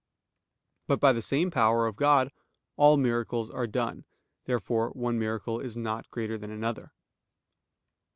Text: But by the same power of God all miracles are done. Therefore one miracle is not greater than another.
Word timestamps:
But 0.87 0.99
by 0.99 1.13
the 1.13 1.21
same 1.21 1.51
power 1.51 1.85
of 1.85 1.95
God 1.95 2.31
all 2.75 2.97
miracles 2.97 3.51
are 3.51 3.67
done. 3.67 4.05
Therefore 4.45 4.89
one 4.89 5.19
miracle 5.19 5.59
is 5.59 5.77
not 5.77 6.09
greater 6.09 6.39
than 6.39 6.49
another. 6.49 6.91